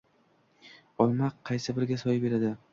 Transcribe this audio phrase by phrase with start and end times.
[1.05, 2.55] Olma qaysi biriga soya beradi?